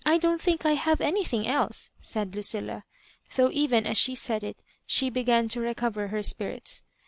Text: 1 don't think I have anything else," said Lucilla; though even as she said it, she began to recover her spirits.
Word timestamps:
1 0.03 0.17
don't 0.19 0.41
think 0.41 0.65
I 0.65 0.73
have 0.73 0.99
anything 0.99 1.47
else," 1.47 1.91
said 1.99 2.33
Lucilla; 2.33 2.85
though 3.35 3.51
even 3.51 3.85
as 3.85 3.99
she 3.99 4.15
said 4.15 4.43
it, 4.43 4.63
she 4.87 5.11
began 5.11 5.47
to 5.49 5.61
recover 5.61 6.07
her 6.07 6.23
spirits. 6.23 6.81